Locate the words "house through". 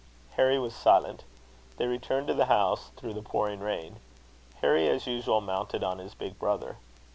2.47-3.13